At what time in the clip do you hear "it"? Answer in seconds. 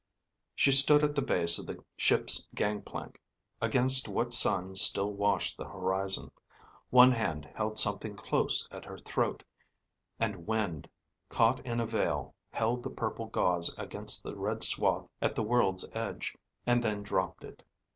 17.43-17.61